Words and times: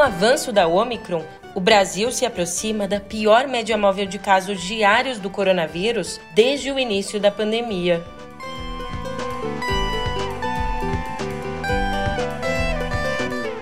o 0.00 0.02
avanço 0.02 0.50
da 0.50 0.66
Omicron, 0.66 1.22
o 1.54 1.60
Brasil 1.60 2.10
se 2.10 2.24
aproxima 2.24 2.88
da 2.88 2.98
pior 2.98 3.46
média 3.46 3.76
móvel 3.76 4.06
de 4.06 4.18
casos 4.18 4.62
diários 4.62 5.18
do 5.18 5.28
coronavírus 5.28 6.18
desde 6.34 6.72
o 6.72 6.78
início 6.78 7.20
da 7.20 7.30
pandemia. 7.30 8.02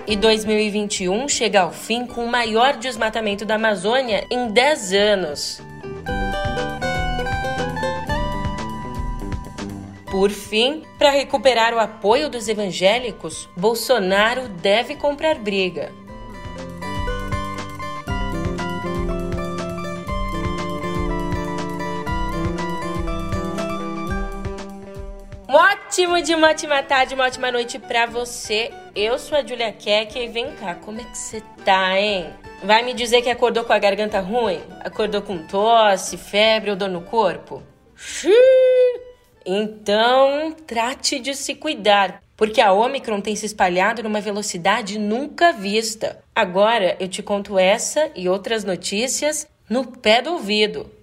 E 0.07 0.15
2021 0.15 1.27
chega 1.27 1.59
ao 1.59 1.73
fim 1.73 2.05
com 2.05 2.23
o 2.23 2.31
maior 2.31 2.77
desmatamento 2.77 3.43
da 3.43 3.55
Amazônia 3.55 4.25
em 4.31 4.47
10 4.47 4.93
anos. 4.93 5.61
Por 10.09 10.29
fim, 10.31 10.83
para 10.97 11.11
recuperar 11.11 11.73
o 11.73 11.79
apoio 11.79 12.29
dos 12.29 12.47
evangélicos, 12.47 13.49
Bolsonaro 13.57 14.47
deve 14.47 14.95
comprar 14.95 15.35
briga. 15.35 15.98
Um 25.49 25.55
ótimo 25.55 26.21
de 26.21 26.35
uma 26.35 26.51
ótima 26.51 26.83
tarde, 26.83 27.15
uma 27.15 27.25
ótima 27.25 27.51
noite 27.51 27.79
pra 27.79 28.05
você. 28.05 28.71
Eu 28.95 29.17
sou 29.17 29.35
a 29.35 29.43
Julia 29.43 29.71
Keck 29.71 30.15
e 30.15 30.27
vem 30.27 30.51
cá, 30.51 30.75
como 30.75 31.01
é 31.01 31.03
que 31.03 31.17
você 31.17 31.41
tá, 31.65 31.99
hein? 31.99 32.29
Vai 32.63 32.83
me 32.83 32.93
dizer 32.93 33.23
que 33.23 33.31
acordou 33.31 33.63
com 33.63 33.73
a 33.73 33.79
garganta 33.79 34.19
ruim? 34.19 34.61
Acordou 34.81 35.23
com 35.23 35.39
tosse, 35.47 36.17
febre 36.17 36.69
ou 36.69 36.75
dor 36.75 36.89
no 36.89 37.01
corpo? 37.01 37.63
Xiii! 37.95 38.31
Então, 39.43 40.55
trate 40.67 41.17
de 41.17 41.33
se 41.33 41.55
cuidar, 41.55 42.21
porque 42.37 42.61
a 42.61 42.71
Omicron 42.71 43.19
tem 43.19 43.35
se 43.35 43.47
espalhado 43.47 44.03
numa 44.03 44.21
velocidade 44.21 44.99
nunca 44.99 45.51
vista. 45.51 46.23
Agora 46.35 46.95
eu 46.99 47.07
te 47.07 47.23
conto 47.23 47.57
essa 47.57 48.11
e 48.15 48.29
outras 48.29 48.63
notícias 48.63 49.47
no 49.67 49.97
pé 49.97 50.21
do 50.21 50.33
ouvido. 50.33 50.98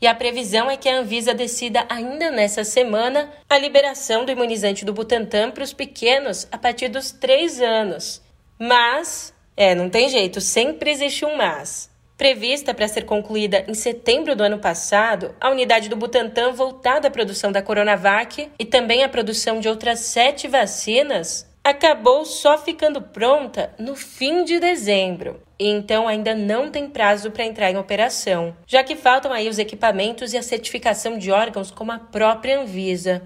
E 0.00 0.06
a 0.06 0.14
previsão 0.14 0.70
é 0.70 0.76
que 0.76 0.88
a 0.88 0.98
Anvisa 0.98 1.34
decida 1.34 1.84
ainda 1.88 2.30
nessa 2.30 2.62
semana 2.62 3.32
a 3.48 3.58
liberação 3.58 4.24
do 4.24 4.30
imunizante 4.30 4.84
do 4.84 4.92
Butantan 4.92 5.50
para 5.50 5.64
os 5.64 5.72
pequenos 5.72 6.46
a 6.52 6.58
partir 6.58 6.88
dos 6.88 7.10
três 7.10 7.60
anos. 7.60 8.22
Mas, 8.58 9.34
é, 9.56 9.74
não 9.74 9.90
tem 9.90 10.08
jeito, 10.08 10.40
sempre 10.40 10.90
existe 10.90 11.24
um 11.24 11.36
mas. 11.36 11.90
Prevista 12.16 12.72
para 12.72 12.88
ser 12.88 13.06
concluída 13.06 13.64
em 13.68 13.74
setembro 13.74 14.36
do 14.36 14.42
ano 14.42 14.58
passado, 14.58 15.34
a 15.40 15.50
unidade 15.50 15.88
do 15.88 15.96
Butantan 15.96 16.52
voltada 16.52 17.08
à 17.08 17.10
produção 17.10 17.50
da 17.50 17.62
Coronavac 17.62 18.50
e 18.58 18.64
também 18.64 19.02
à 19.02 19.08
produção 19.08 19.58
de 19.58 19.68
outras 19.68 20.00
sete 20.00 20.46
vacinas 20.46 21.47
acabou 21.62 22.24
só 22.24 22.56
ficando 22.56 23.00
pronta 23.00 23.74
no 23.78 23.94
fim 23.94 24.44
de 24.44 24.58
dezembro. 24.58 25.40
E 25.58 25.66
então 25.68 26.06
ainda 26.06 26.34
não 26.34 26.70
tem 26.70 26.88
prazo 26.88 27.30
para 27.30 27.44
entrar 27.44 27.70
em 27.70 27.76
operação, 27.76 28.56
já 28.66 28.84
que 28.84 28.94
faltam 28.94 29.32
aí 29.32 29.48
os 29.48 29.58
equipamentos 29.58 30.32
e 30.32 30.38
a 30.38 30.42
certificação 30.42 31.18
de 31.18 31.32
órgãos 31.32 31.70
como 31.70 31.92
a 31.92 31.98
própria 31.98 32.60
Anvisa. 32.60 33.22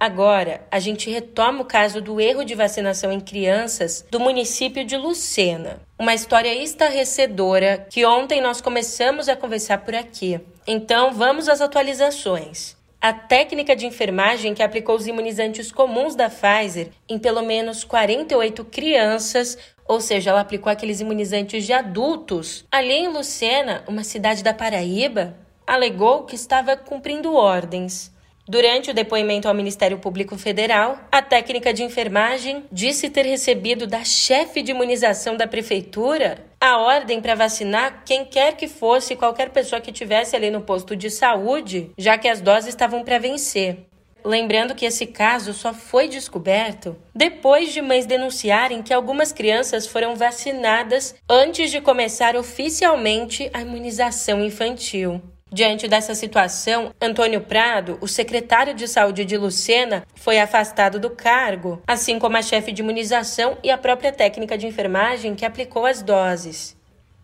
Agora, 0.00 0.64
a 0.70 0.78
gente 0.78 1.10
retoma 1.10 1.62
o 1.62 1.64
caso 1.64 2.00
do 2.00 2.20
erro 2.20 2.44
de 2.44 2.54
vacinação 2.54 3.10
em 3.10 3.18
crianças 3.18 4.06
do 4.08 4.20
município 4.20 4.84
de 4.84 4.96
Lucena. 4.96 5.80
Uma 5.98 6.14
história 6.14 6.54
estarrecedora 6.54 7.84
que 7.90 8.06
ontem 8.06 8.40
nós 8.40 8.60
começamos 8.60 9.28
a 9.28 9.34
conversar 9.34 9.78
por 9.78 9.96
aqui. 9.96 10.40
Então, 10.64 11.12
vamos 11.12 11.48
às 11.48 11.60
atualizações. 11.60 12.77
A 13.00 13.12
técnica 13.12 13.76
de 13.76 13.86
enfermagem 13.86 14.54
que 14.54 14.62
aplicou 14.62 14.96
os 14.96 15.06
imunizantes 15.06 15.70
comuns 15.70 16.16
da 16.16 16.28
Pfizer 16.28 16.90
em 17.08 17.16
pelo 17.16 17.42
menos 17.42 17.84
48 17.84 18.64
crianças, 18.64 19.56
ou 19.86 20.00
seja, 20.00 20.30
ela 20.30 20.40
aplicou 20.40 20.70
aqueles 20.70 21.00
imunizantes 21.00 21.64
de 21.64 21.72
adultos, 21.72 22.66
ali 22.72 22.94
em 22.94 23.06
Lucena, 23.06 23.84
uma 23.86 24.02
cidade 24.02 24.42
da 24.42 24.52
Paraíba, 24.52 25.36
alegou 25.64 26.24
que 26.24 26.34
estava 26.34 26.76
cumprindo 26.76 27.34
ordens. 27.34 28.12
Durante 28.48 28.90
o 28.90 28.94
depoimento 28.94 29.46
ao 29.46 29.52
Ministério 29.52 29.98
Público 29.98 30.38
Federal, 30.38 30.98
a 31.12 31.20
técnica 31.20 31.70
de 31.70 31.82
enfermagem 31.82 32.64
disse 32.72 33.10
ter 33.10 33.26
recebido 33.26 33.86
da 33.86 34.02
chefe 34.04 34.62
de 34.62 34.70
imunização 34.70 35.36
da 35.36 35.46
prefeitura 35.46 36.46
a 36.58 36.78
ordem 36.78 37.20
para 37.20 37.34
vacinar 37.34 38.04
quem 38.06 38.24
quer 38.24 38.56
que 38.56 38.66
fosse 38.66 39.14
qualquer 39.14 39.50
pessoa 39.50 39.82
que 39.82 39.92
tivesse 39.92 40.34
ali 40.34 40.50
no 40.50 40.62
posto 40.62 40.96
de 40.96 41.10
saúde, 41.10 41.90
já 41.98 42.16
que 42.16 42.26
as 42.26 42.40
doses 42.40 42.70
estavam 42.70 43.04
para 43.04 43.18
vencer. 43.18 43.84
Lembrando 44.24 44.74
que 44.74 44.86
esse 44.86 45.04
caso 45.04 45.52
só 45.52 45.74
foi 45.74 46.08
descoberto 46.08 46.96
depois 47.14 47.72
de 47.74 47.82
mães 47.82 48.06
denunciarem 48.06 48.82
que 48.82 48.94
algumas 48.94 49.30
crianças 49.30 49.86
foram 49.86 50.16
vacinadas 50.16 51.14
antes 51.28 51.70
de 51.70 51.82
começar 51.82 52.34
oficialmente 52.34 53.50
a 53.52 53.60
imunização 53.60 54.42
infantil. 54.42 55.22
Diante 55.50 55.88
dessa 55.88 56.14
situação, 56.14 56.92
Antônio 57.00 57.40
Prado, 57.40 57.96
o 58.02 58.06
secretário 58.06 58.74
de 58.74 58.86
saúde 58.86 59.24
de 59.24 59.38
Lucena, 59.38 60.04
foi 60.14 60.38
afastado 60.38 61.00
do 61.00 61.08
cargo, 61.08 61.80
assim 61.86 62.18
como 62.18 62.36
a 62.36 62.42
chefe 62.42 62.70
de 62.70 62.82
imunização 62.82 63.56
e 63.62 63.70
a 63.70 63.78
própria 63.78 64.12
técnica 64.12 64.58
de 64.58 64.66
enfermagem 64.66 65.34
que 65.34 65.46
aplicou 65.46 65.86
as 65.86 66.02
doses. 66.02 66.76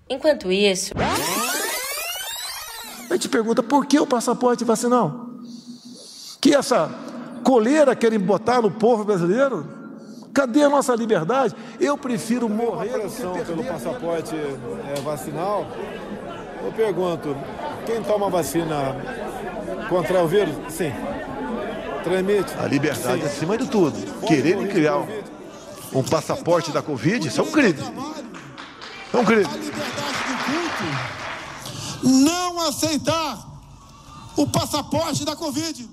Enquanto 0.09 0.51
isso. 0.51 0.95
A 3.11 3.15
gente 3.15 3.29
pergunta 3.29 3.63
por 3.63 3.85
que 3.85 4.01
o 4.01 4.07
passaporte 4.07 4.65
vacinal? 4.65 5.27
Que 6.41 6.55
essa 6.55 6.91
coleira 7.45 7.95
querem 7.95 8.19
botar 8.19 8.63
no 8.63 8.71
povo 8.71 9.05
brasileiro? 9.05 9.67
Cadê 10.35 10.65
a 10.65 10.69
nossa 10.69 10.95
liberdade? 10.97 11.55
Eu 11.79 11.97
prefiro 11.97 12.49
morrer. 12.49 12.95
A 12.95 12.99
pressão 12.99 13.35
pelo 13.45 13.63
passaporte 13.63 14.35
é, 14.35 15.01
vacinal. 15.01 15.67
Eu 16.65 16.73
pergunto, 16.73 17.37
quem 17.85 18.03
toma 18.03 18.31
vacina 18.31 18.97
contra 19.91 20.25
o 20.25 20.27
vírus? 20.27 20.55
Sim. 20.71 20.93
Transmite? 22.03 22.55
A 22.59 22.67
liberdade 22.67 23.21
Sim. 23.21 23.27
acima 23.27 23.59
de 23.59 23.67
tudo. 23.67 23.95
Quererem 24.27 24.67
criar 24.69 24.97
um, 24.97 25.09
um 25.93 26.03
passaporte 26.03 26.73
da 26.73 26.81
Covid, 26.81 27.29
isso 27.29 27.39
é 27.39 27.45
um 27.45 27.51
crime. 27.51 27.79
É 29.13 29.17
um 29.19 29.25
crime. 29.27 29.45
Não 32.03 32.67
aceitar 32.67 33.47
o 34.37 34.47
passaporte 34.47 35.23
da 35.23 35.37
Covid. 35.37 35.87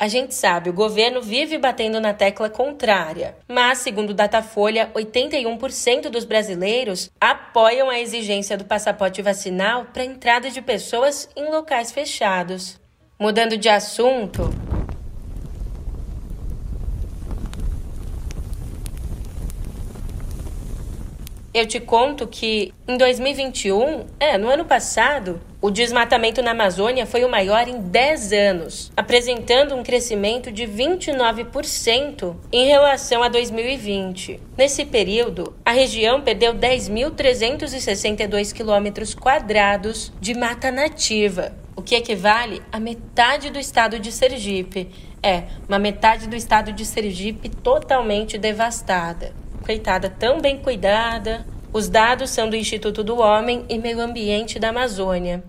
A 0.00 0.06
gente 0.06 0.32
sabe, 0.32 0.70
o 0.70 0.72
governo 0.72 1.20
vive 1.20 1.58
batendo 1.58 2.00
na 2.00 2.14
tecla 2.14 2.48
contrária, 2.48 3.36
mas, 3.48 3.78
segundo 3.78 4.14
Datafolha, 4.14 4.92
81% 4.94 6.08
dos 6.08 6.24
brasileiros 6.24 7.10
apoiam 7.20 7.90
a 7.90 7.98
exigência 7.98 8.56
do 8.56 8.64
passaporte 8.64 9.20
vacinal 9.22 9.86
para 9.92 10.04
entrada 10.04 10.50
de 10.50 10.62
pessoas 10.62 11.28
em 11.34 11.50
locais 11.50 11.90
fechados. 11.90 12.78
Mudando 13.18 13.56
de 13.56 13.68
assunto, 13.68 14.48
Eu 21.52 21.64
te 21.64 21.78
conto 21.80 22.26
que 22.26 22.74
em 22.86 22.98
2021, 22.98 24.04
é, 24.20 24.36
no 24.36 24.50
ano 24.50 24.66
passado, 24.66 25.40
o 25.62 25.70
desmatamento 25.70 26.42
na 26.42 26.50
Amazônia 26.50 27.06
foi 27.06 27.24
o 27.24 27.28
maior 27.28 27.66
em 27.66 27.80
10 27.80 28.32
anos, 28.34 28.92
apresentando 28.94 29.74
um 29.74 29.82
crescimento 29.82 30.52
de 30.52 30.64
29% 30.64 32.36
em 32.52 32.66
relação 32.66 33.22
a 33.22 33.28
2020. 33.28 34.38
Nesse 34.58 34.84
período, 34.84 35.54
a 35.64 35.72
região 35.72 36.20
perdeu 36.20 36.52
10.362 36.52 38.52
quilômetros 38.52 39.14
quadrados 39.14 40.12
de 40.20 40.34
mata 40.34 40.70
nativa, 40.70 41.56
o 41.74 41.80
que 41.80 41.94
equivale 41.94 42.60
a 42.70 42.78
metade 42.78 43.48
do 43.48 43.58
estado 43.58 43.98
de 43.98 44.12
Sergipe. 44.12 44.90
É, 45.22 45.44
uma 45.66 45.78
metade 45.78 46.28
do 46.28 46.36
estado 46.36 46.72
de 46.72 46.84
Sergipe 46.84 47.48
totalmente 47.48 48.36
devastada 48.36 49.32
coitada, 49.68 50.08
tão 50.08 50.40
bem 50.40 50.56
cuidada. 50.56 51.44
Os 51.70 51.90
dados 51.90 52.30
são 52.30 52.48
do 52.48 52.56
Instituto 52.56 53.04
do 53.04 53.18
Homem 53.18 53.66
e 53.68 53.76
Meio 53.76 54.00
Ambiente 54.00 54.58
da 54.58 54.70
Amazônia. 54.70 55.44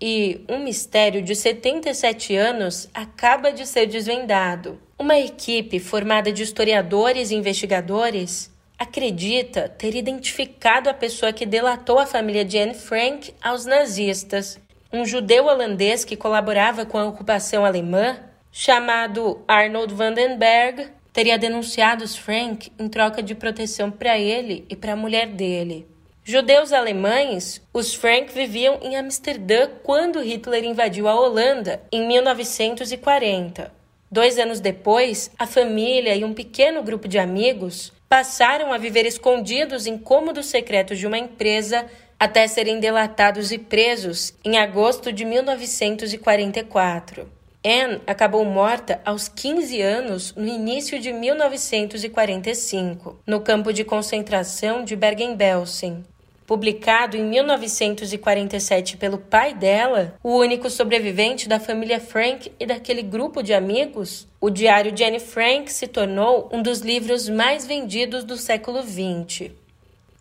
E 0.00 0.42
um 0.48 0.60
mistério 0.60 1.20
de 1.20 1.36
77 1.36 2.34
anos 2.34 2.88
acaba 2.94 3.52
de 3.52 3.66
ser 3.66 3.84
desvendado. 3.84 4.80
Uma 4.98 5.18
equipe 5.18 5.78
formada 5.78 6.32
de 6.32 6.42
historiadores 6.42 7.30
e 7.30 7.34
investigadores 7.34 8.50
acredita 8.78 9.68
ter 9.68 9.94
identificado 9.94 10.88
a 10.88 10.94
pessoa 10.94 11.30
que 11.30 11.44
delatou 11.44 11.98
a 11.98 12.06
família 12.06 12.46
de 12.46 12.56
Anne 12.56 12.72
Frank 12.72 13.34
aos 13.42 13.66
nazistas. 13.66 14.58
Um 14.90 15.04
judeu 15.04 15.44
holandês 15.44 16.02
que 16.02 16.16
colaborava 16.16 16.86
com 16.86 16.96
a 16.96 17.04
ocupação 17.04 17.66
alemã, 17.66 18.18
chamado 18.50 19.44
Arnold 19.46 19.92
Vandenberg, 19.92 20.88
teria 21.12 21.38
denunciado 21.38 22.06
Frank 22.08 22.72
em 22.78 22.88
troca 22.88 23.22
de 23.22 23.34
proteção 23.34 23.90
para 23.90 24.18
ele 24.18 24.64
e 24.68 24.76
para 24.76 24.92
a 24.92 24.96
mulher 24.96 25.28
dele. 25.28 25.86
Judeus 26.22 26.72
alemães, 26.72 27.62
os 27.72 27.94
Frank 27.94 28.32
viviam 28.32 28.78
em 28.82 28.96
Amsterdã 28.96 29.68
quando 29.82 30.22
Hitler 30.22 30.64
invadiu 30.64 31.08
a 31.08 31.14
Holanda 31.14 31.82
em 31.90 32.06
1940. 32.06 33.72
Dois 34.10 34.38
anos 34.38 34.60
depois, 34.60 35.30
a 35.38 35.46
família 35.46 36.14
e 36.14 36.24
um 36.24 36.34
pequeno 36.34 36.82
grupo 36.82 37.08
de 37.08 37.18
amigos 37.18 37.92
passaram 38.08 38.72
a 38.72 38.78
viver 38.78 39.06
escondidos 39.06 39.86
em 39.86 39.96
cômodos 39.96 40.46
secretos 40.46 40.98
de 40.98 41.06
uma 41.06 41.18
empresa 41.18 41.86
até 42.18 42.46
serem 42.46 42.80
delatados 42.80 43.50
e 43.50 43.58
presos 43.58 44.34
em 44.44 44.58
agosto 44.58 45.12
de 45.12 45.24
1944. 45.24 47.39
Anne 47.62 48.00
acabou 48.06 48.42
morta 48.42 49.02
aos 49.04 49.28
15 49.28 49.82
anos 49.82 50.34
no 50.34 50.46
início 50.46 50.98
de 50.98 51.12
1945, 51.12 53.20
no 53.26 53.42
campo 53.42 53.70
de 53.70 53.84
concentração 53.84 54.82
de 54.82 54.96
Bergen-Belsen. 54.96 56.02
Publicado 56.46 57.18
em 57.18 57.22
1947 57.22 58.96
pelo 58.96 59.18
pai 59.18 59.52
dela, 59.52 60.14
o 60.22 60.38
único 60.38 60.70
sobrevivente 60.70 61.46
da 61.46 61.60
família 61.60 62.00
Frank 62.00 62.50
e 62.58 62.64
daquele 62.64 63.02
grupo 63.02 63.42
de 63.42 63.52
amigos, 63.52 64.26
o 64.40 64.48
diário 64.48 64.90
de 64.90 65.04
Anne 65.04 65.20
Frank 65.20 65.70
se 65.70 65.86
tornou 65.86 66.48
um 66.50 66.62
dos 66.62 66.80
livros 66.80 67.28
mais 67.28 67.66
vendidos 67.66 68.24
do 68.24 68.38
século 68.38 68.82
XX. 68.82 69.50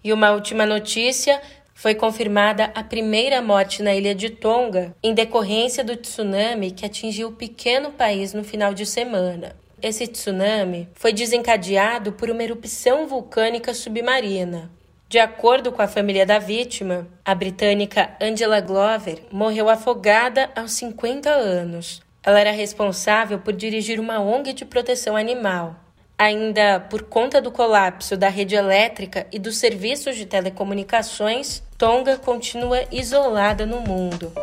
E 0.03 0.12
uma 0.12 0.31
última 0.31 0.65
notícia 0.65 1.42
foi 1.79 1.95
confirmada 1.95 2.73
a 2.75 2.83
primeira 2.83 3.41
morte 3.41 3.81
na 3.81 3.95
ilha 3.95 4.13
de 4.13 4.29
Tonga, 4.29 4.93
em 5.01 5.13
decorrência 5.13 5.81
do 5.81 5.95
tsunami 5.95 6.71
que 6.71 6.85
atingiu 6.85 7.29
o 7.29 7.31
pequeno 7.31 7.89
país 7.89 8.33
no 8.33 8.43
final 8.43 8.73
de 8.73 8.85
semana. 8.85 9.55
Esse 9.81 10.05
tsunami 10.05 10.89
foi 10.93 11.13
desencadeado 11.13 12.11
por 12.11 12.29
uma 12.29 12.43
erupção 12.43 13.07
vulcânica 13.07 13.73
submarina. 13.73 14.69
De 15.07 15.19
acordo 15.19 15.71
com 15.71 15.81
a 15.81 15.87
família 15.87 16.25
da 16.25 16.37
vítima, 16.37 17.07
a 17.23 17.33
britânica 17.33 18.09
Angela 18.19 18.59
Glover 18.59 19.21
morreu 19.31 19.69
afogada 19.69 20.49
aos 20.57 20.73
50 20.73 21.29
anos. 21.29 22.01
Ela 22.21 22.41
era 22.41 22.51
responsável 22.51 23.39
por 23.39 23.53
dirigir 23.53 24.01
uma 24.01 24.19
ONG 24.19 24.51
de 24.51 24.65
proteção 24.65 25.15
animal. 25.15 25.77
Ainda 26.17 26.81
por 26.81 27.03
conta 27.03 27.41
do 27.41 27.49
colapso 27.49 28.18
da 28.18 28.27
rede 28.27 28.54
elétrica 28.54 29.25
e 29.31 29.39
dos 29.39 29.56
serviços 29.56 30.18
de 30.18 30.25
telecomunicações, 30.25 31.63
Tonga 31.80 32.18
continua 32.18 32.83
isolada 32.92 33.66
no 33.66 33.80
mundo. 33.80 34.33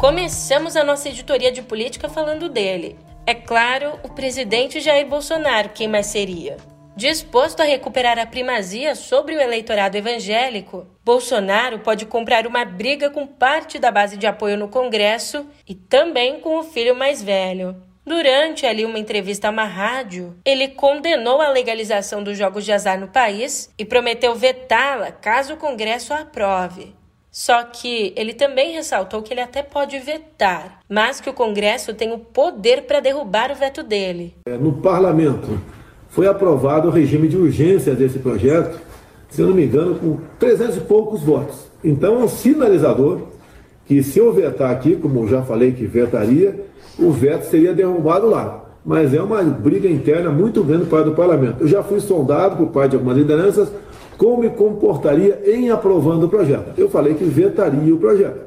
Começamos 0.00 0.74
a 0.74 0.82
nossa 0.82 1.08
editoria 1.08 1.52
de 1.52 1.62
política 1.62 2.08
falando 2.08 2.48
dele. 2.48 2.98
É 3.24 3.32
claro, 3.32 4.00
o 4.02 4.08
presidente 4.08 4.80
Jair 4.80 5.06
Bolsonaro, 5.06 5.68
quem 5.68 5.86
mais 5.86 6.06
seria? 6.06 6.56
Disposto 6.96 7.60
a 7.60 7.64
recuperar 7.64 8.18
a 8.18 8.24
primazia 8.24 8.94
sobre 8.94 9.36
o 9.36 9.40
eleitorado 9.40 9.98
evangélico, 9.98 10.86
Bolsonaro 11.04 11.80
pode 11.80 12.06
comprar 12.06 12.46
uma 12.46 12.64
briga 12.64 13.10
com 13.10 13.26
parte 13.26 13.78
da 13.78 13.90
base 13.90 14.16
de 14.16 14.26
apoio 14.26 14.56
no 14.56 14.68
Congresso 14.68 15.44
e 15.68 15.74
também 15.74 16.40
com 16.40 16.58
o 16.58 16.62
filho 16.62 16.96
mais 16.96 17.22
velho. 17.22 17.76
Durante 18.02 18.64
ali 18.64 18.82
uma 18.86 18.98
entrevista 18.98 19.48
a 19.48 19.50
uma 19.50 19.64
rádio, 19.64 20.38
ele 20.42 20.68
condenou 20.68 21.42
a 21.42 21.50
legalização 21.50 22.22
dos 22.22 22.38
jogos 22.38 22.64
de 22.64 22.72
azar 22.72 22.98
no 22.98 23.08
país 23.08 23.70
e 23.76 23.84
prometeu 23.84 24.34
vetá-la 24.34 25.12
caso 25.12 25.52
o 25.52 25.58
Congresso 25.58 26.14
a 26.14 26.20
aprove. 26.20 26.94
Só 27.30 27.62
que 27.64 28.14
ele 28.16 28.32
também 28.32 28.72
ressaltou 28.72 29.20
que 29.20 29.34
ele 29.34 29.42
até 29.42 29.62
pode 29.62 29.98
vetar, 29.98 30.80
mas 30.88 31.20
que 31.20 31.28
o 31.28 31.34
Congresso 31.34 31.92
tem 31.92 32.10
o 32.10 32.18
poder 32.18 32.84
para 32.84 33.00
derrubar 33.00 33.52
o 33.52 33.54
veto 33.54 33.82
dele. 33.82 34.34
É, 34.48 34.56
no 34.56 34.80
parlamento, 34.80 35.60
foi 36.16 36.26
aprovado 36.26 36.88
o 36.88 36.90
regime 36.90 37.28
de 37.28 37.36
urgência 37.36 37.94
desse 37.94 38.18
projeto, 38.18 38.80
se 39.28 39.42
eu 39.42 39.48
não 39.48 39.54
me 39.54 39.66
engano, 39.66 39.96
com 39.96 40.16
300 40.38 40.78
e 40.78 40.80
poucos 40.80 41.22
votos. 41.22 41.66
Então, 41.84 42.22
é 42.22 42.24
um 42.24 42.28
sinalizador 42.28 43.18
que, 43.84 44.02
se 44.02 44.18
eu 44.18 44.32
vetar 44.32 44.70
aqui, 44.70 44.96
como 44.96 45.20
eu 45.20 45.28
já 45.28 45.42
falei 45.42 45.72
que 45.72 45.84
vetaria, 45.84 46.64
o 46.98 47.10
veto 47.10 47.42
seria 47.42 47.74
derrubado 47.74 48.30
lá. 48.30 48.64
Mas 48.82 49.12
é 49.12 49.20
uma 49.20 49.42
briga 49.42 49.90
interna 49.90 50.30
muito 50.30 50.64
grande 50.64 50.86
para 50.86 51.06
o 51.06 51.14
parlamento. 51.14 51.60
Eu 51.60 51.68
já 51.68 51.82
fui 51.82 52.00
sondado 52.00 52.56
por 52.56 52.68
parte 52.68 52.92
de 52.92 52.96
algumas 52.96 53.18
lideranças 53.18 53.70
como 54.16 54.40
me 54.40 54.48
comportaria 54.48 55.42
em 55.44 55.68
aprovando 55.68 56.24
o 56.24 56.28
projeto. 56.30 56.72
Eu 56.78 56.88
falei 56.88 57.12
que 57.12 57.24
vetaria 57.24 57.94
o 57.94 57.98
projeto. 57.98 58.40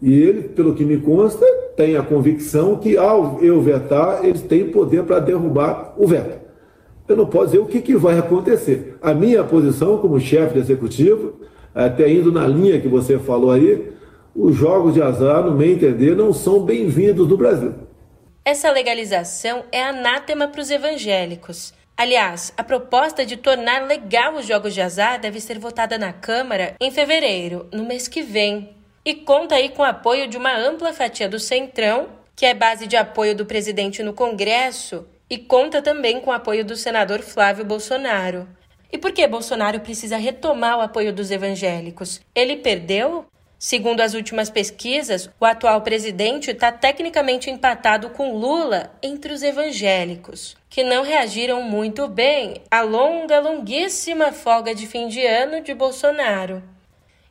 E 0.00 0.14
ele, 0.14 0.42
pelo 0.42 0.72
que 0.72 0.84
me 0.84 0.98
consta, 0.98 1.44
tem 1.76 1.96
a 1.96 2.02
convicção 2.04 2.76
que 2.76 2.96
ao 2.96 3.40
eu 3.42 3.60
vetar, 3.60 4.24
eles 4.24 4.42
têm 4.42 4.70
poder 4.70 5.02
para 5.02 5.18
derrubar 5.18 5.94
o 5.98 6.06
veto. 6.06 6.47
Eu 7.08 7.16
não 7.16 7.26
posso 7.26 7.46
dizer 7.46 7.58
o 7.58 7.66
que, 7.66 7.80
que 7.80 7.96
vai 7.96 8.18
acontecer. 8.18 8.96
A 9.00 9.14
minha 9.14 9.42
posição 9.42 9.98
como 9.98 10.20
chefe 10.20 10.54
de 10.54 10.60
executivo, 10.60 11.40
até 11.74 12.10
indo 12.10 12.30
na 12.30 12.46
linha 12.46 12.80
que 12.80 12.88
você 12.88 13.18
falou 13.18 13.50
aí, 13.50 13.92
os 14.34 14.54
jogos 14.54 14.94
de 14.94 15.02
azar, 15.02 15.42
no 15.42 15.52
meu 15.52 15.70
entender, 15.70 16.14
não 16.14 16.32
são 16.32 16.60
bem-vindos 16.60 17.26
no 17.26 17.36
Brasil. 17.36 17.74
Essa 18.44 18.70
legalização 18.70 19.64
é 19.72 19.82
anátema 19.82 20.48
para 20.48 20.60
os 20.60 20.70
evangélicos. 20.70 21.72
Aliás, 21.96 22.52
a 22.56 22.62
proposta 22.62 23.26
de 23.26 23.36
tornar 23.36 23.86
legal 23.86 24.36
os 24.36 24.46
jogos 24.46 24.72
de 24.72 24.80
azar 24.80 25.20
deve 25.20 25.40
ser 25.40 25.58
votada 25.58 25.98
na 25.98 26.12
Câmara 26.12 26.74
em 26.80 26.90
fevereiro, 26.90 27.66
no 27.72 27.84
mês 27.84 28.06
que 28.06 28.22
vem. 28.22 28.70
E 29.04 29.14
conta 29.14 29.56
aí 29.56 29.70
com 29.70 29.82
o 29.82 29.84
apoio 29.84 30.28
de 30.28 30.36
uma 30.36 30.56
ampla 30.56 30.92
fatia 30.92 31.28
do 31.28 31.40
Centrão, 31.40 32.06
que 32.36 32.46
é 32.46 32.54
base 32.54 32.86
de 32.86 32.96
apoio 32.96 33.34
do 33.34 33.44
presidente 33.44 34.02
no 34.02 34.12
Congresso, 34.12 35.04
e 35.30 35.38
conta 35.38 35.82
também 35.82 36.20
com 36.20 36.30
o 36.30 36.34
apoio 36.34 36.64
do 36.64 36.76
senador 36.76 37.20
Flávio 37.20 37.64
Bolsonaro. 37.64 38.48
E 38.90 38.96
por 38.96 39.12
que 39.12 39.26
Bolsonaro 39.26 39.80
precisa 39.80 40.16
retomar 40.16 40.78
o 40.78 40.80
apoio 40.80 41.12
dos 41.12 41.30
evangélicos? 41.30 42.20
Ele 42.34 42.56
perdeu? 42.56 43.26
Segundo 43.58 44.00
as 44.00 44.14
últimas 44.14 44.48
pesquisas, 44.48 45.28
o 45.40 45.44
atual 45.44 45.80
presidente 45.82 46.52
está 46.52 46.70
tecnicamente 46.70 47.50
empatado 47.50 48.10
com 48.10 48.36
Lula 48.36 48.92
entre 49.02 49.32
os 49.32 49.42
evangélicos, 49.42 50.56
que 50.70 50.84
não 50.84 51.02
reagiram 51.02 51.60
muito 51.60 52.06
bem 52.06 52.62
à 52.70 52.82
longa, 52.82 53.40
longuíssima 53.40 54.30
folga 54.30 54.72
de 54.72 54.86
fim 54.86 55.08
de 55.08 55.26
ano 55.26 55.60
de 55.60 55.74
Bolsonaro. 55.74 56.62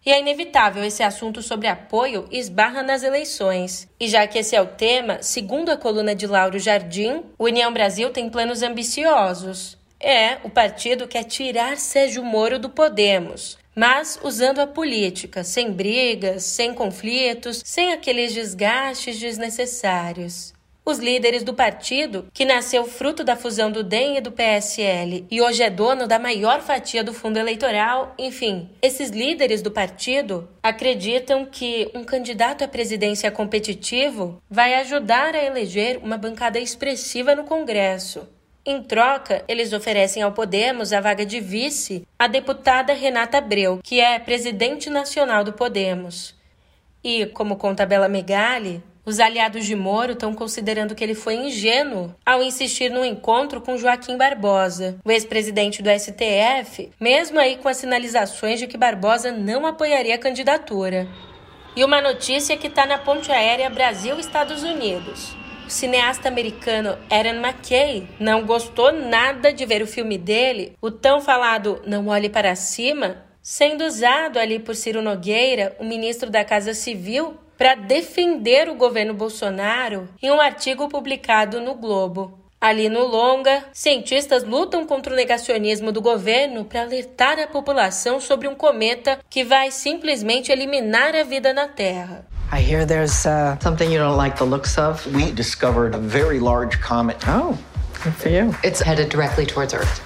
E 0.07 0.11
é 0.13 0.21
inevitável 0.21 0.85
esse 0.85 1.03
assunto 1.03 1.41
sobre 1.41 1.67
apoio 1.67 2.29
esbarra 2.31 2.81
nas 2.81 3.03
eleições. 3.03 3.89
E 3.99 4.07
já 4.07 4.25
que 4.25 4.39
esse 4.39 4.55
é 4.55 4.61
o 4.61 4.65
tema, 4.65 5.21
segundo 5.21 5.69
a 5.69 5.75
coluna 5.75 6.15
de 6.15 6.25
Lauro 6.25 6.57
Jardim, 6.57 7.25
o 7.37 7.43
União 7.43 7.73
Brasil 7.73 8.09
tem 8.09 8.29
planos 8.29 8.63
ambiciosos. 8.63 9.77
É, 9.99 10.37
o 10.45 10.49
partido 10.49 11.09
quer 11.09 11.25
tirar 11.25 11.75
Sérgio 11.75 12.23
Moro 12.23 12.57
do 12.57 12.69
Podemos, 12.69 13.57
mas 13.75 14.17
usando 14.23 14.59
a 14.59 14.67
política, 14.67 15.43
sem 15.43 15.73
brigas, 15.73 16.43
sem 16.43 16.73
conflitos, 16.73 17.61
sem 17.65 17.91
aqueles 17.91 18.33
desgastes 18.33 19.19
desnecessários. 19.19 20.53
Os 20.87 20.99
líderes 20.99 21.43
do 21.43 21.53
partido, 21.53 22.27
que 22.33 22.45
nasceu 22.45 22.85
fruto 22.85 23.21
da 23.21 23.35
fusão 23.35 23.69
do 23.69 23.83
DEM 23.83 24.15
e 24.15 24.21
do 24.21 24.31
PSL 24.31 25.27
e 25.29 25.41
hoje 25.41 25.61
é 25.61 25.69
dono 25.69 26.07
da 26.07 26.17
maior 26.17 26.61
fatia 26.61 27.03
do 27.03 27.13
fundo 27.13 27.35
eleitoral, 27.35 28.15
enfim, 28.17 28.69
esses 28.81 29.09
líderes 29.09 29.61
do 29.61 29.69
partido 29.69 30.47
acreditam 30.63 31.45
que 31.45 31.91
um 31.93 32.05
candidato 32.05 32.63
à 32.63 32.69
presidência 32.69 33.29
competitivo 33.29 34.41
vai 34.49 34.75
ajudar 34.75 35.35
a 35.35 35.43
eleger 35.43 35.99
uma 36.01 36.17
bancada 36.17 36.57
expressiva 36.57 37.35
no 37.35 37.43
Congresso 37.43 38.25
em 38.65 38.81
troca, 38.81 39.43
eles 39.45 39.73
oferecem 39.73 40.23
ao 40.23 40.31
Podemos 40.31 40.93
a 40.93 41.01
vaga 41.01 41.25
de 41.25 41.41
vice 41.41 42.07
à 42.17 42.27
deputada 42.27 42.93
Renata 42.93 43.39
Abreu, 43.39 43.81
que 43.83 43.99
é 43.99 44.19
presidente 44.19 44.89
nacional 44.89 45.43
do 45.43 45.51
Podemos. 45.51 46.33
E, 47.01 47.25
como 47.27 47.55
conta 47.55 47.85
Bela 47.85 48.09
Megali, 48.09 48.83
os 49.07 49.21
aliados 49.21 49.65
de 49.65 49.73
Moro 49.73 50.11
estão 50.11 50.33
considerando 50.33 50.93
que 50.93 51.01
ele 51.01 51.15
foi 51.15 51.35
ingênuo 51.35 52.13
ao 52.25 52.43
insistir 52.43 52.91
no 52.91 53.05
encontro 53.05 53.61
com 53.61 53.77
Joaquim 53.77 54.17
Barbosa, 54.17 54.99
o 55.05 55.09
ex-presidente 55.09 55.81
do 55.81 55.89
STF, 55.89 56.91
mesmo 56.99 57.39
aí 57.39 57.55
com 57.55 57.69
as 57.69 57.77
sinalizações 57.77 58.59
de 58.59 58.67
que 58.67 58.77
Barbosa 58.77 59.31
não 59.31 59.65
apoiaria 59.65 60.15
a 60.15 60.17
candidatura. 60.17 61.07
E 61.73 61.85
uma 61.85 62.01
notícia 62.01 62.57
que 62.57 62.67
está 62.67 62.85
na 62.85 62.97
ponte 62.97 63.31
aérea 63.31 63.69
Brasil-Estados 63.69 64.61
Unidos. 64.63 65.33
O 65.65 65.69
cineasta 65.69 66.27
americano 66.27 66.97
Aaron 67.09 67.39
McKay 67.39 68.09
não 68.19 68.45
gostou 68.45 68.91
nada 68.91 69.53
de 69.53 69.65
ver 69.65 69.81
o 69.81 69.87
filme 69.87 70.17
dele, 70.17 70.75
o 70.81 70.91
tão 70.91 71.21
falado 71.21 71.81
Não 71.87 72.07
Olhe 72.07 72.27
Para 72.27 72.55
Cima, 72.55 73.23
sendo 73.41 73.85
usado 73.85 74.37
ali 74.37 74.59
por 74.59 74.75
Ciro 74.75 75.01
Nogueira, 75.01 75.73
o 75.79 75.85
ministro 75.85 76.29
da 76.29 76.43
Casa 76.43 76.73
Civil, 76.73 77.37
para 77.57 77.75
defender 77.75 78.69
o 78.69 78.75
governo 78.75 79.13
Bolsonaro 79.13 80.07
em 80.21 80.31
um 80.31 80.39
artigo 80.39 80.87
publicado 80.87 81.59
no 81.59 81.73
Globo. 81.73 82.37
Ali 82.59 82.89
no 82.89 83.05
longa, 83.05 83.65
cientistas 83.71 84.43
lutam 84.43 84.85
contra 84.85 85.13
o 85.13 85.15
negacionismo 85.15 85.91
do 85.91 86.01
governo 86.01 86.65
para 86.65 86.81
alertar 86.81 87.37
a 87.39 87.45
população 87.45 88.19
sobre 88.19 88.47
um 88.47 88.55
cometa 88.55 89.19
que 89.29 89.43
vai 89.43 89.69
simplesmente 89.69 90.51
eliminar 90.51 91.15
a 91.15 91.23
vida 91.23 91.53
na 91.53 91.67
Terra. 91.67 92.25
I 92.51 92.61
hear 92.61 92.85
there's 92.85 93.25
uh, 93.25 93.57
something 93.61 93.91
you 93.91 93.99
don't 93.99 94.17
like 94.17 94.37
the 94.37 94.45
looks 94.45 94.77
of. 94.77 95.05
We 95.13 95.31
discovered 95.31 95.93
a 95.93 95.99
very 95.99 96.39
large 96.39 96.79
comet. 96.81 97.17
Oh, 97.27 97.57
good 98.03 98.15
for 98.15 98.29
you. 98.29 98.55
It's 98.63 98.81
headed 98.81 99.09
directly 99.09 99.45
towards 99.45 99.73
Earth. 99.73 100.01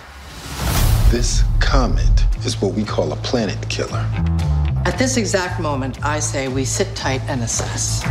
This 1.11 1.43
comet 1.59 2.25
is 2.45 2.61
what 2.61 2.73
we 2.73 2.83
call 2.83 3.13
a 3.13 3.17
planet 3.17 3.69
killer. 3.69 4.05
At 4.83 4.97
this 4.97 5.15
exact 5.15 5.59
moment, 5.59 6.03
I 6.03 6.19
say 6.19 6.47
we 6.47 6.65
sit 6.65 6.95
tight 6.95 7.21
and 7.27 7.43
assess. 7.43 8.01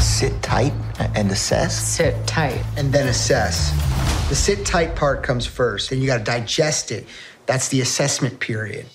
Sit 0.00 0.32
tight 0.40 0.72
and 1.14 1.30
assess? 1.30 1.74
Sit 1.78 2.14
tight. 2.26 2.64
And 2.78 2.90
then 2.90 3.06
assess. 3.08 3.70
The 4.30 4.34
sit 4.34 4.64
tight 4.64 4.96
part 4.96 5.22
comes 5.22 5.44
first, 5.44 5.90
then 5.90 6.00
you 6.00 6.06
got 6.06 6.18
to 6.18 6.24
digest 6.24 6.90
it. 6.90 7.06
That's 7.44 7.68
the 7.68 7.82
assessment 7.82 8.40
period. 8.40 8.86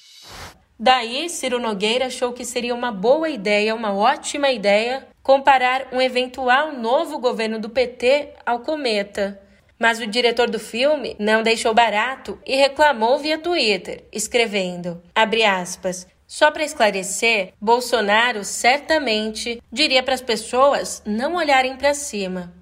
Daí, 0.80 1.30
Ciro 1.30 1.60
Nogueira 1.60 2.08
achou 2.08 2.34
que 2.34 2.44
seria 2.44 2.74
uma 2.74 2.92
boa 2.92 3.30
ideia, 3.30 3.76
uma 3.76 3.94
ótima 3.94 4.50
ideia, 4.50 5.08
comparar 5.22 5.90
um 5.92 6.02
eventual 6.02 6.74
novo 6.74 7.20
governo 7.20 7.60
do 7.60 7.70
PT 7.70 8.34
ao 8.44 8.62
cometa. 8.62 9.40
Mas 9.80 10.00
o 10.00 10.08
diretor 10.08 10.50
do 10.50 10.60
filme 10.60 11.16
não 11.20 11.44
deixou 11.44 11.74
barato 11.74 12.40
e 12.46 12.56
reclamou 12.56 13.20
via 13.20 13.38
Twitter, 13.38 14.06
escrevendo, 14.12 15.02
aspas, 15.16 16.08
só 16.28 16.52
para 16.52 16.64
esclarecer, 16.64 17.54
Bolsonaro 17.60 18.44
certamente 18.44 19.62
diria 19.72 20.02
para 20.02 20.14
as 20.14 20.22
pessoas 20.22 21.02
não 21.06 21.36
olharem 21.36 21.76
para 21.76 21.94
cima. 21.94 22.54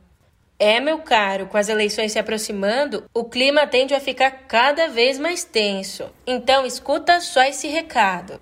É, 0.60 0.80
meu 0.80 1.00
caro, 1.00 1.48
com 1.48 1.58
as 1.58 1.70
eleições 1.70 2.12
se 2.12 2.20
aproximando, 2.20 3.04
o 3.14 3.24
clima 3.24 3.66
tende 3.66 3.96
a 3.96 4.00
ficar 4.00 4.30
cada 4.48 4.88
vez 4.88 5.18
mais 5.18 5.44
tenso. 5.44 6.10
Então 6.28 6.66
escuta 6.66 7.20
só 7.20 7.44
esse 7.44 7.68
recado. 7.68 8.40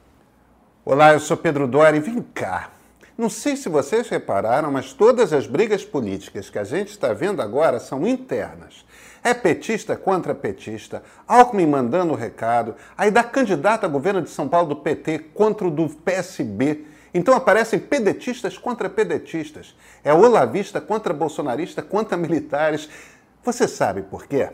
Olá, 0.84 1.14
eu 1.14 1.20
sou 1.20 1.38
Pedro 1.38 1.68
Dória 1.68 1.98
e 1.98 2.02
vem 2.02 2.22
cá. 2.22 2.72
Não 3.18 3.30
sei 3.30 3.56
se 3.56 3.70
vocês 3.70 4.10
repararam, 4.10 4.72
mas 4.72 4.94
todas 4.94 5.32
as 5.34 5.46
brigas 5.46 5.84
políticas 5.84 6.50
que 6.50 6.58
a 6.58 6.64
gente 6.64 6.90
está 6.90 7.14
vendo 7.14 7.42
agora 7.42 7.80
são 7.80 8.08
internas. 8.08 8.86
É 9.24 9.34
petista 9.34 9.96
contra 9.96 10.34
petista, 10.34 11.04
Alckmin 11.28 11.66
mandando 11.66 12.14
o 12.14 12.16
recado, 12.16 12.76
aí 12.98 13.12
da 13.12 13.24
candidata 13.24 13.86
a 13.86 13.90
governo 13.90 14.22
de 14.22 14.30
São 14.30 14.48
Paulo 14.48 14.70
do 14.70 14.76
PT 14.78 15.20
contra 15.34 15.68
o 15.68 15.72
do 15.72 15.90
PSB. 15.90 16.86
Então 17.14 17.34
aparecem 17.34 17.80
pedetistas 17.80 18.58
contra 18.58 18.90
pedetistas. 18.90 19.76
É 20.04 20.14
olavista 20.14 20.80
contra 20.80 21.14
bolsonarista 21.14 21.82
contra 21.82 22.18
militares. 22.18 22.90
Você 23.44 23.68
sabe 23.68 24.04
por 24.04 24.26
quê? 24.28 24.50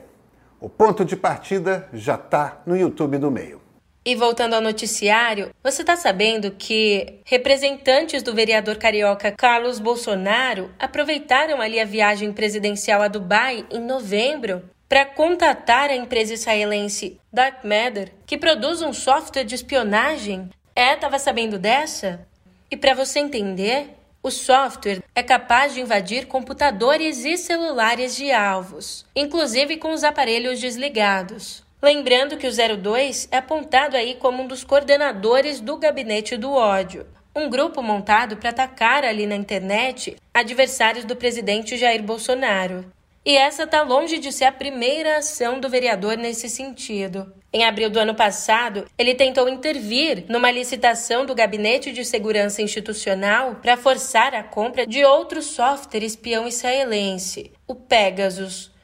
O 0.59 0.69
ponto 0.69 1.03
de 1.03 1.15
partida 1.15 1.87
já 1.93 2.15
está 2.15 2.61
no 2.65 2.75
YouTube 2.75 3.17
do 3.17 3.29
meio. 3.29 3.64
E 4.07 4.13
voltando 4.13 4.53
ao 4.53 4.61
noticiário, 4.61 5.51
você 5.63 5.81
está 5.81 5.95
sabendo 5.95 6.51
que 6.51 7.21
representantes 7.25 8.21
do 8.21 8.35
vereador 8.35 8.75
carioca 8.77 9.31
Carlos 9.31 9.79
Bolsonaro 9.79 10.69
aproveitaram 10.77 11.59
ali 11.59 11.79
a 11.79 11.85
viagem 11.85 12.31
presidencial 12.31 13.01
a 13.01 13.07
Dubai 13.07 13.65
em 13.71 13.79
novembro 13.79 14.61
para 14.87 15.05
contatar 15.05 15.89
a 15.89 15.95
empresa 15.95 16.35
israelense 16.35 17.19
Dark 17.33 17.63
Matter, 17.63 18.11
que 18.27 18.37
produz 18.37 18.83
um 18.83 18.93
software 18.93 19.43
de 19.43 19.55
espionagem? 19.55 20.51
É, 20.75 20.93
estava 20.93 21.17
sabendo 21.17 21.57
dessa? 21.57 22.27
E 22.69 22.77
para 22.77 22.93
você 22.93 23.17
entender, 23.17 23.89
o 24.21 24.29
software 24.29 25.01
é 25.15 25.23
capaz 25.23 25.73
de 25.73 25.81
invadir 25.81 26.27
computadores 26.27 27.25
e 27.25 27.37
celulares 27.37 28.15
de 28.15 28.31
alvos, 28.31 29.03
inclusive 29.15 29.77
com 29.77 29.91
os 29.91 30.03
aparelhos 30.03 30.59
desligados. 30.59 31.64
Lembrando 31.81 32.37
que 32.37 32.47
o 32.47 32.77
02 32.77 33.27
é 33.31 33.37
apontado 33.37 33.95
aí 33.95 34.15
como 34.15 34.43
um 34.43 34.47
dos 34.47 34.63
coordenadores 34.63 35.59
do 35.59 35.77
Gabinete 35.77 36.37
do 36.37 36.51
Ódio, 36.51 37.05
um 37.35 37.49
grupo 37.49 37.81
montado 37.81 38.37
para 38.37 38.49
atacar 38.49 39.03
ali 39.03 39.27
na 39.27 39.35
internet 39.35 40.15
adversários 40.33 41.05
do 41.05 41.15
presidente 41.15 41.77
Jair 41.77 42.01
Bolsonaro. 42.01 42.85
E 43.25 43.35
essa 43.35 43.63
está 43.63 43.81
longe 43.81 44.19
de 44.19 44.31
ser 44.31 44.45
a 44.45 44.51
primeira 44.51 45.17
ação 45.17 45.59
do 45.59 45.67
vereador 45.67 46.15
nesse 46.15 46.47
sentido. 46.47 47.33
Em 47.51 47.65
abril 47.65 47.89
do 47.89 47.97
ano 47.97 48.13
passado, 48.13 48.85
ele 48.97 49.15
tentou 49.15 49.49
intervir 49.49 50.25
numa 50.29 50.51
licitação 50.51 51.25
do 51.25 51.33
Gabinete 51.33 51.91
de 51.91 52.05
Segurança 52.05 52.61
Institucional 52.61 53.55
para 53.55 53.77
forçar 53.77 54.35
a 54.35 54.43
compra 54.43 54.85
de 54.85 55.03
outro 55.03 55.41
software 55.41 56.03
espião 56.03 56.47
israelense, 56.47 57.51
o 57.67 57.73
Pegasus. 57.73 58.74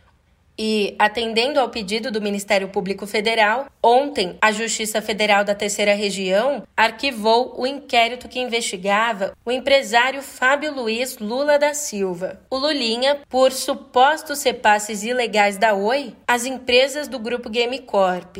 E, 0.63 0.93
atendendo 0.99 1.59
ao 1.59 1.69
pedido 1.69 2.11
do 2.11 2.21
Ministério 2.21 2.67
Público 2.67 3.07
Federal, 3.07 3.65
ontem 3.81 4.37
a 4.39 4.51
Justiça 4.51 5.01
Federal 5.01 5.43
da 5.43 5.55
Terceira 5.55 5.95
Região 5.95 6.61
arquivou 6.77 7.59
o 7.59 7.65
inquérito 7.65 8.29
que 8.29 8.39
investigava 8.39 9.35
o 9.43 9.51
empresário 9.51 10.21
Fábio 10.21 10.71
Luiz 10.71 11.17
Lula 11.17 11.57
da 11.57 11.73
Silva, 11.73 12.39
o 12.47 12.57
Lulinha, 12.57 13.21
por 13.27 13.51
supostos 13.51 14.43
repasses 14.43 15.01
ilegais 15.01 15.57
da 15.57 15.73
Oi 15.73 16.13
às 16.27 16.45
empresas 16.45 17.07
do 17.07 17.17
grupo 17.17 17.49
Game 17.49 17.79
Corp. 17.79 18.37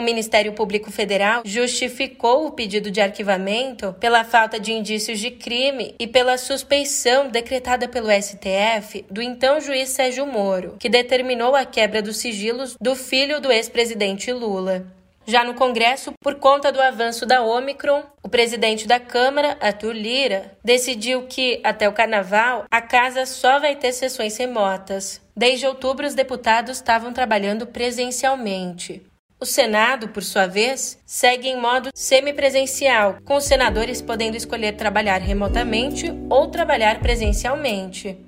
O 0.00 0.02
Ministério 0.02 0.54
Público 0.54 0.90
Federal 0.90 1.42
justificou 1.44 2.46
o 2.46 2.52
pedido 2.52 2.90
de 2.90 3.02
arquivamento 3.02 3.94
pela 4.00 4.24
falta 4.24 4.58
de 4.58 4.72
indícios 4.72 5.18
de 5.18 5.30
crime 5.30 5.94
e 5.98 6.06
pela 6.06 6.38
suspeição 6.38 7.28
decretada 7.28 7.86
pelo 7.86 8.08
STF 8.10 9.04
do 9.10 9.20
então 9.20 9.60
juiz 9.60 9.90
Sérgio 9.90 10.26
Moro, 10.26 10.76
que 10.78 10.88
determinou 10.88 11.54
a 11.54 11.66
quebra 11.66 12.00
dos 12.00 12.16
sigilos 12.16 12.78
do 12.80 12.96
filho 12.96 13.42
do 13.42 13.52
ex-presidente 13.52 14.32
Lula. 14.32 14.86
Já 15.26 15.44
no 15.44 15.52
Congresso, 15.52 16.14
por 16.18 16.36
conta 16.36 16.72
do 16.72 16.80
avanço 16.80 17.26
da 17.26 17.42
Omicron, 17.42 18.02
o 18.22 18.28
presidente 18.28 18.88
da 18.88 18.98
Câmara, 18.98 19.58
Arthur 19.60 19.92
Lira, 19.92 20.56
decidiu 20.64 21.26
que, 21.28 21.60
até 21.62 21.86
o 21.86 21.92
carnaval, 21.92 22.64
a 22.70 22.80
casa 22.80 23.26
só 23.26 23.58
vai 23.58 23.76
ter 23.76 23.92
sessões 23.92 24.34
remotas. 24.38 25.20
Desde 25.36 25.66
outubro, 25.66 26.06
os 26.06 26.14
deputados 26.14 26.78
estavam 26.78 27.12
trabalhando 27.12 27.66
presencialmente. 27.66 29.09
O 29.42 29.46
Senado, 29.46 30.08
por 30.08 30.22
sua 30.22 30.46
vez, 30.46 30.98
segue 31.06 31.48
em 31.48 31.58
modo 31.58 31.88
semipresencial, 31.94 33.16
com 33.24 33.36
os 33.36 33.44
senadores 33.44 34.02
podendo 34.02 34.36
escolher 34.36 34.72
trabalhar 34.72 35.16
remotamente 35.16 36.12
ou 36.28 36.48
trabalhar 36.48 37.00
presencialmente. 37.00 38.18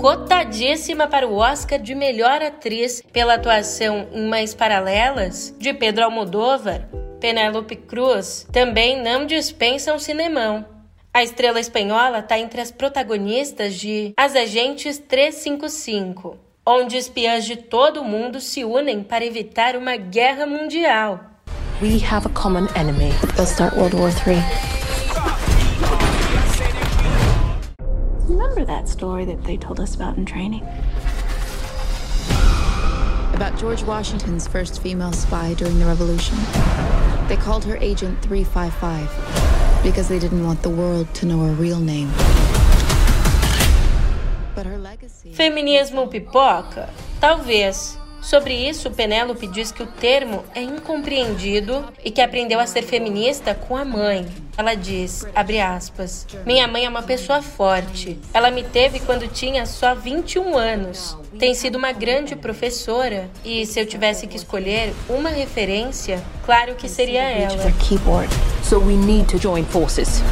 Cotadíssima 0.00 1.06
para 1.06 1.28
o 1.28 1.36
Oscar 1.36 1.78
de 1.78 1.94
melhor 1.94 2.42
atriz 2.42 3.00
pela 3.12 3.34
atuação 3.34 4.08
em 4.12 4.26
Mães 4.26 4.52
Paralelas, 4.52 5.54
de 5.60 5.72
Pedro 5.72 6.04
Almodóvar, 6.04 6.88
Penélope 7.24 7.76
Cruz 7.76 8.46
também 8.52 9.02
não 9.02 9.24
dispensa 9.24 9.94
um 9.94 9.98
cinemão. 9.98 10.66
A 11.10 11.22
estrela 11.22 11.58
espanhola 11.58 12.18
está 12.18 12.38
entre 12.38 12.60
as 12.60 12.70
protagonistas 12.70 13.76
de 13.76 14.12
As 14.14 14.36
Agentes 14.36 14.98
355, 14.98 16.36
onde 16.66 16.98
espiãs 16.98 17.46
de 17.46 17.56
todo 17.56 18.02
o 18.02 18.04
mundo 18.04 18.42
se 18.42 18.62
unem 18.62 19.02
para 19.02 19.24
evitar 19.24 19.74
uma 19.74 19.96
guerra 19.96 20.44
mundial. 20.44 21.18
We 21.80 21.98
have 22.06 22.26
a 22.26 22.30
common 22.38 22.68
enemy. 22.76 23.10
They'll 23.36 23.46
start 23.46 23.74
World 23.74 23.96
War 23.96 24.10
III. 24.10 24.44
Remember 28.28 28.66
that 28.66 28.86
story 28.86 29.24
that 29.24 29.42
they 29.44 29.56
told 29.56 29.80
us 29.80 29.94
about 29.94 30.18
in 30.18 30.26
training? 30.26 30.62
About 33.32 33.58
George 33.58 33.82
Washington's 33.82 34.46
first 34.46 34.82
female 34.82 35.12
spy 35.12 35.54
during 35.54 35.78
the 35.78 35.86
Revolution. 35.86 36.36
They 37.28 37.36
called 37.36 37.64
her 37.64 37.76
Agent 37.78 38.20
355 38.22 39.82
because 39.82 40.08
they 40.08 40.18
didn't 40.18 40.44
want 40.44 40.62
the 40.62 40.68
world 40.68 41.12
to 41.14 41.26
know 41.26 41.40
her 41.40 41.52
real 41.52 41.80
name. 41.80 42.10
But 44.54 44.66
her 44.66 44.76
legacy... 44.76 45.32
Feminismo 45.32 46.10
pipoca? 46.10 46.90
Talvez. 47.22 47.96
Sobre 48.24 48.54
isso, 48.54 48.90
Penélope 48.90 49.46
diz 49.46 49.70
que 49.70 49.82
o 49.82 49.86
termo 49.86 50.44
é 50.54 50.62
incompreendido 50.62 51.84
e 52.02 52.10
que 52.10 52.22
aprendeu 52.22 52.58
a 52.58 52.66
ser 52.66 52.80
feminista 52.80 53.54
com 53.54 53.76
a 53.76 53.84
mãe. 53.84 54.26
Ela 54.56 54.74
diz, 54.74 55.26
abre 55.34 55.60
aspas, 55.60 56.26
minha 56.46 56.66
mãe 56.66 56.86
é 56.86 56.88
uma 56.88 57.02
pessoa 57.02 57.42
forte. 57.42 58.18
Ela 58.32 58.50
me 58.50 58.64
teve 58.64 58.98
quando 59.00 59.28
tinha 59.28 59.66
só 59.66 59.94
21 59.94 60.56
anos. 60.56 61.18
Tem 61.38 61.54
sido 61.54 61.76
uma 61.76 61.92
grande 61.92 62.34
professora 62.34 63.28
e 63.44 63.66
se 63.66 63.78
eu 63.78 63.84
tivesse 63.84 64.26
que 64.26 64.38
escolher 64.38 64.94
uma 65.06 65.28
referência, 65.28 66.24
claro 66.46 66.76
que 66.76 66.88
seria 66.88 67.22
ela. 67.22 67.70
So 68.62 68.78
we 68.78 68.94
need 68.94 69.28
to 69.28 69.38
join 69.38 69.64
forces. 69.66 70.22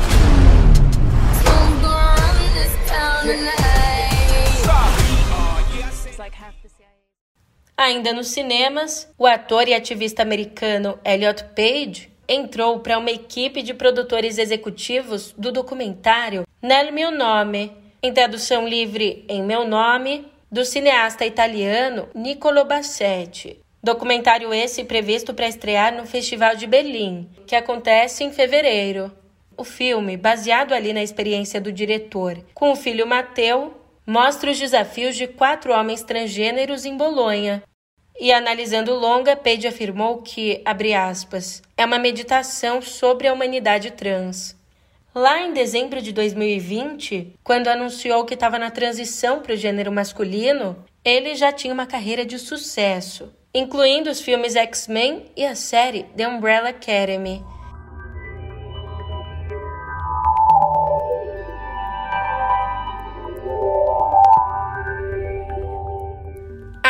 Ainda 7.83 8.13
nos 8.13 8.29
cinemas, 8.29 9.13
o 9.19 9.27
ator 9.27 9.67
e 9.67 9.75
ativista 9.75 10.23
americano 10.23 11.01
Elliot 11.05 11.43
Page 11.47 12.13
entrou 12.29 12.79
para 12.79 12.97
uma 12.97 13.11
equipe 13.11 13.61
de 13.61 13.75
produtores 13.75 14.39
executivos 14.39 15.35
do 15.37 15.51
documentário 15.51 16.47
Nel 16.63 16.93
Mio 16.93 17.11
Nome, 17.11 17.73
em 18.01 18.13
tradução 18.13 18.69
livre 18.69 19.25
em 19.29 19.43
Meu 19.43 19.67
Nome, 19.67 20.29
do 20.49 20.65
cineasta 20.65 21.27
italiano 21.27 22.09
Niccolo 22.15 22.65
Bassetti. 22.65 23.59
Documentário 23.83 24.55
esse 24.55 24.85
previsto 24.85 25.35
para 25.35 25.49
estrear 25.49 25.93
no 25.93 26.07
Festival 26.07 26.55
de 26.55 26.69
Berlim, 26.69 27.29
que 27.49 27.57
acontece 27.57 28.23
em 28.23 28.31
fevereiro. 28.31 29.11
O 29.57 29.65
filme, 29.65 30.17
baseado 30.17 30.73
ali 30.73 30.93
na 30.93 31.03
experiência 31.03 31.61
do 31.61 31.73
diretor 31.73 32.39
com 32.55 32.71
o 32.71 32.77
filho 32.77 33.09
Mateu, 33.09 33.75
mostra 34.07 34.53
os 34.53 34.59
desafios 34.61 35.17
de 35.17 35.27
quatro 35.27 35.73
homens 35.73 36.05
transgêneros 36.05 36.85
em 36.85 36.97
Bolonha. 36.97 37.61
E 38.19 38.33
analisando 38.33 38.95
longa, 38.95 39.35
Page 39.35 39.67
afirmou 39.67 40.19
que, 40.23 40.61
abre 40.65 40.95
aspas, 40.95 41.63
é 41.77 41.85
uma 41.85 41.99
meditação 41.99 42.81
sobre 42.83 43.27
a 43.27 43.33
humanidade 43.33 43.91
trans. 43.93 44.57
Lá 45.15 45.43
em 45.43 45.53
dezembro 45.53 46.01
de 46.01 46.13
2020, 46.13 47.35
quando 47.45 47.69
anunciou 47.69 48.25
que 48.25 48.35
estava 48.35 48.59
na 48.59 48.71
transição 48.71 49.41
para 49.41 49.53
o 49.53 49.57
gênero 49.57 49.93
masculino, 49.93 50.77
ele 51.05 51.35
já 51.35 51.53
tinha 51.53 51.75
uma 51.75 51.87
carreira 51.87 52.25
de 52.25 52.39
sucesso, 52.39 53.31
incluindo 53.53 54.09
os 54.09 54.21
filmes 54.21 54.57
X-Men 54.57 55.27
e 55.37 55.45
a 55.45 55.55
série 55.55 56.05
The 56.17 56.27
Umbrella 56.27 56.71
Academy. 56.71 57.45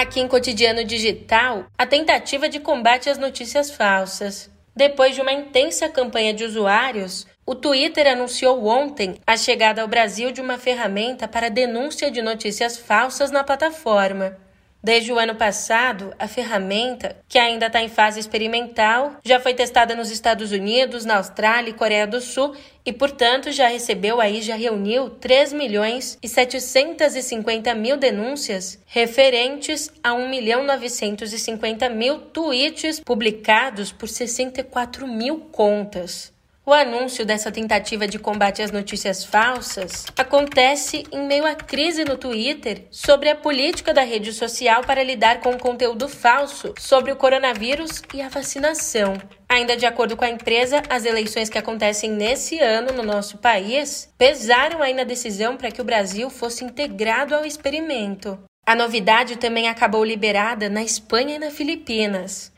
Aqui 0.03 0.19
em 0.19 0.27
Cotidiano 0.27 0.83
Digital, 0.83 1.67
a 1.79 1.87
tentativa 1.87 2.49
de 2.49 2.59
combate 2.59 3.09
às 3.09 3.19
notícias 3.19 3.71
falsas. 3.71 4.51
Depois 4.75 5.15
de 5.15 5.21
uma 5.21 5.33
intensa 5.33 5.89
campanha 5.89 6.35
de 6.35 6.43
usuários, 6.43 7.25
o 7.47 7.55
Twitter 7.55 8.09
anunciou 8.09 8.67
ontem 8.67 9.21
a 9.25 9.37
chegada 9.37 9.81
ao 9.81 9.87
Brasil 9.87 10.33
de 10.33 10.41
uma 10.41 10.59
ferramenta 10.59 11.29
para 11.29 11.49
denúncia 11.49 12.11
de 12.11 12.21
notícias 12.21 12.77
falsas 12.77 13.31
na 13.31 13.45
plataforma. 13.45 14.37
Desde 14.85 15.13
o 15.13 15.19
ano 15.19 15.37
passado, 15.37 16.13
a 16.19 16.27
ferramenta, 16.27 17.15
que 17.29 17.39
ainda 17.39 17.67
está 17.67 17.81
em 17.81 17.89
fase 17.89 18.19
experimental, 18.19 19.17
já 19.25 19.39
foi 19.39 19.55
testada 19.55 19.95
nos 19.95 20.11
Estados 20.11 20.51
Unidos, 20.51 21.05
na 21.05 21.19
Austrália 21.19 21.71
e 21.71 21.73
Coreia 21.73 22.05
do 22.05 22.21
Sul 22.21 22.53
e, 22.85 22.93
portanto, 22.93 23.53
já 23.53 23.69
recebeu 23.69 24.21
aí, 24.21 24.43
já 24.43 24.57
reuniu 24.57 25.09
3 25.09 25.53
milhões 25.53 26.19
e 26.21 26.29
750 26.29 27.73
mil 27.77 27.97
denúncias 27.97 28.81
referentes 28.85 29.89
a 30.03 30.15
1 30.15 30.29
milhão 30.29 30.65
950 30.65 31.89
mil 31.89 32.19
tweets 32.19 32.99
publicados 32.99 33.93
por 33.93 34.09
64 34.09 35.07
mil 35.07 35.39
contas. 35.53 36.33
O 36.65 36.73
anúncio 36.73 37.27
dessa 37.27 37.51
tentativa 37.51 38.07
de 38.07 38.21
combate 38.21 38.63
às 38.63 38.71
notícias 38.71 39.25
falsas 39.25 40.07
acontece 40.17 41.03
em 41.11 41.27
meio 41.27 41.45
à 41.45 41.57
crise 41.57 42.05
no 42.05 42.17
Twitter 42.17 42.87
sobre 42.89 43.29
a 43.29 43.35
política 43.35 43.93
da 43.93 44.03
rede 44.03 44.33
social 44.33 44.83
para 44.85 45.03
lidar 45.03 45.41
com 45.41 45.51
o 45.51 45.59
conteúdo 45.59 46.09
falso 46.09 46.73
sobre 46.79 47.11
o 47.11 47.17
coronavírus 47.17 48.01
e 48.15 48.23
a 48.23 48.29
vacinação. 48.29 49.15
Ainda 49.49 49.77
de 49.77 49.87
acordo 49.87 50.17
com 50.17 50.25
a 50.25 50.31
empresa, 50.31 50.85
as 50.89 51.05
eleições 51.05 51.49
que 51.49 51.59
acontecem 51.59 52.13
nesse 52.13 52.61
ano 52.61 52.93
no 52.93 53.03
nosso 53.03 53.39
país 53.39 54.15
pesaram 54.17 54.81
aí 54.81 54.95
na 54.95 55.03
decisão 55.03 55.57
para 55.57 55.73
que 55.73 55.81
o 55.81 55.85
Brasil 55.85 56.31
fosse 56.31 56.65
integrado 56.65 57.35
ao 57.35 57.45
experimento. 57.45 58.39
A 58.65 58.77
novidade 58.77 59.35
também 59.35 59.69
acabou 59.69 60.05
liberada 60.05 60.71
na 60.71 60.85
Espanha 60.85 61.35
e 61.35 61.39
na 61.41 61.51
Filipinas 61.51 62.53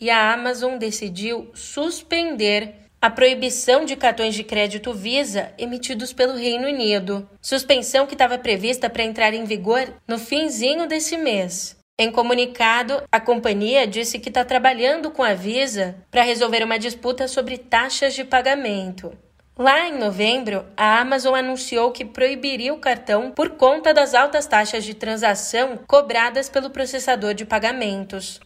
e 0.00 0.10
a 0.10 0.32
Amazon 0.32 0.76
decidiu 0.76 1.50
suspender 1.54 2.74
a 3.00 3.10
proibição 3.10 3.84
de 3.84 3.96
cartões 3.96 4.34
de 4.34 4.42
crédito 4.42 4.94
Visa 4.94 5.52
emitidos 5.58 6.12
pelo 6.12 6.36
Reino 6.36 6.66
Unido, 6.66 7.28
suspensão 7.40 8.06
que 8.06 8.14
estava 8.14 8.38
prevista 8.38 8.88
para 8.88 9.04
entrar 9.04 9.34
em 9.34 9.44
vigor 9.44 9.92
no 10.08 10.18
finzinho 10.18 10.88
desse 10.88 11.16
mês. 11.18 11.76
Em 11.98 12.10
comunicado, 12.10 13.02
a 13.12 13.20
companhia 13.20 13.86
disse 13.86 14.18
que 14.18 14.28
está 14.28 14.44
trabalhando 14.44 15.10
com 15.10 15.22
a 15.22 15.34
Visa 15.34 15.96
para 16.10 16.22
resolver 16.22 16.64
uma 16.64 16.78
disputa 16.78 17.28
sobre 17.28 17.58
taxas 17.58 18.14
de 18.14 18.24
pagamento. 18.24 19.12
Lá 19.56 19.86
em 19.86 19.96
novembro, 19.96 20.66
a 20.76 20.98
Amazon 20.98 21.36
anunciou 21.36 21.92
que 21.92 22.04
proibiria 22.04 22.74
o 22.74 22.78
cartão 22.78 23.30
por 23.30 23.50
conta 23.50 23.94
das 23.94 24.12
altas 24.12 24.48
taxas 24.48 24.82
de 24.82 24.94
transação 24.94 25.78
cobradas 25.86 26.48
pelo 26.48 26.70
processador 26.70 27.34
de 27.34 27.44
pagamentos. 27.44 28.40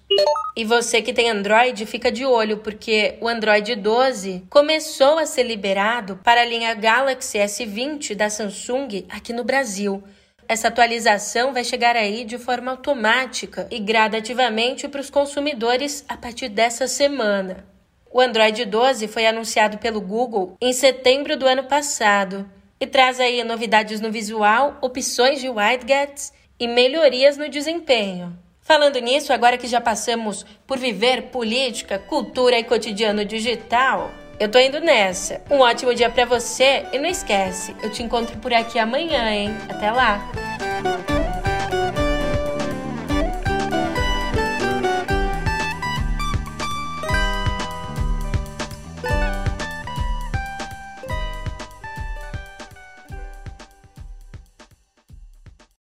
E 0.55 0.67
você 0.67 1.01
que 1.01 1.15
tem 1.15 1.31
Android, 1.31 1.87
fica 1.87 2.13
de 2.13 2.27
olho, 2.27 2.59
porque 2.59 3.17
o 3.23 3.29
Android 3.29 3.75
12 3.75 4.45
começou 4.51 5.19
a 5.19 5.25
ser 5.25 5.45
liberado 5.45 6.21
para 6.23 6.43
a 6.43 6.45
linha 6.45 6.75
Galaxy 6.75 7.39
S20 7.39 8.15
da 8.15 8.29
Samsung 8.29 9.07
aqui 9.09 9.33
no 9.33 9.45
Brasil. 9.45 10.05
Essa 10.47 10.69
atualização 10.69 11.55
vai 11.55 11.65
chegar 11.65 11.97
aí 11.97 12.23
de 12.23 12.37
forma 12.37 12.71
automática 12.73 13.67
e 13.71 13.79
gradativamente 13.79 14.87
para 14.89 15.01
os 15.01 15.09
consumidores 15.09 16.05
a 16.07 16.19
partir 16.19 16.51
dessa 16.51 16.87
semana. 16.87 17.78
O 18.11 18.21
Android 18.21 18.65
12 18.65 19.07
foi 19.07 19.27
anunciado 19.27 19.79
pelo 19.79 20.01
Google 20.01 20.57
em 20.61 20.73
setembro 20.73 21.37
do 21.37 21.47
ano 21.47 21.65
passado 21.65 22.49
e 22.81 22.87
traz 22.87 23.21
aí 23.21 23.43
novidades 23.45 24.01
no 24.01 24.11
visual, 24.11 24.79
opções 24.81 25.41
de 25.41 25.49
widgets 25.49 26.33
e 26.59 26.67
melhorias 26.67 27.37
no 27.37 27.49
desempenho. 27.49 28.37
Falando 28.61 28.99
nisso, 28.99 29.33
agora 29.33 29.59
que 29.59 29.67
já 29.67 29.81
passamos 29.81 30.45
por 30.67 30.79
viver 30.79 31.25
política, 31.25 31.99
cultura 31.99 32.59
e 32.59 32.65
cotidiano 32.65 33.25
digital, 33.25 34.11
eu 34.39 34.49
tô 34.51 34.59
indo 34.59 34.81
nessa. 34.81 35.43
Um 35.51 35.61
ótimo 35.61 35.95
dia 35.95 36.11
para 36.11 36.25
você 36.25 36.85
e 36.93 36.99
não 36.99 37.09
esquece, 37.09 37.75
eu 37.83 37.91
te 37.91 38.03
encontro 38.03 38.37
por 38.39 38.53
aqui 38.53 38.79
amanhã, 38.79 39.31
hein? 39.31 39.57
Até 39.69 39.91
lá. 39.91 40.31